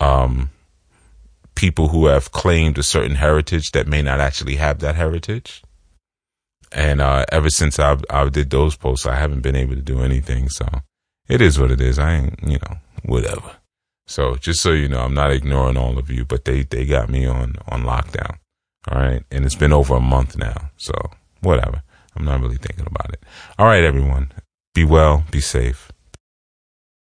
um, 0.00 0.50
people 1.54 1.88
who 1.88 2.06
have 2.06 2.32
claimed 2.32 2.76
a 2.76 2.82
certain 2.82 3.14
heritage 3.14 3.70
that 3.70 3.86
may 3.86 4.02
not 4.02 4.20
actually 4.20 4.56
have 4.56 4.80
that 4.80 4.96
heritage. 4.96 5.62
And, 6.72 7.00
uh, 7.00 7.24
ever 7.30 7.48
since 7.48 7.78
I, 7.78 7.96
I 8.10 8.28
did 8.28 8.50
those 8.50 8.76
posts, 8.76 9.06
I 9.06 9.14
haven't 9.14 9.40
been 9.40 9.56
able 9.56 9.76
to 9.76 9.82
do 9.82 10.00
anything. 10.00 10.48
So 10.48 10.66
it 11.28 11.40
is 11.40 11.58
what 11.58 11.70
it 11.70 11.80
is. 11.80 11.98
I 11.98 12.16
ain't, 12.16 12.42
you 12.42 12.58
know, 12.58 12.76
whatever. 13.04 13.56
So 14.06 14.36
just 14.36 14.60
so 14.60 14.72
you 14.72 14.88
know, 14.88 15.00
I'm 15.00 15.14
not 15.14 15.32
ignoring 15.32 15.76
all 15.76 15.98
of 15.98 16.10
you, 16.10 16.24
but 16.24 16.44
they, 16.44 16.62
they 16.62 16.86
got 16.86 17.08
me 17.08 17.26
on, 17.26 17.56
on 17.68 17.82
lockdown. 17.82 18.38
All 18.90 19.00
right. 19.00 19.22
And 19.30 19.44
it's 19.44 19.56
been 19.56 19.72
over 19.72 19.96
a 19.96 20.00
month 20.00 20.36
now. 20.36 20.70
So 20.76 20.94
whatever. 21.40 21.82
I'm 22.16 22.24
not 22.24 22.40
really 22.40 22.56
thinking 22.56 22.86
about 22.86 23.12
it. 23.12 23.22
All 23.58 23.66
right, 23.66 23.84
everyone. 23.84 24.32
Be 24.74 24.84
well. 24.84 25.24
Be 25.30 25.40
safe. 25.40 25.90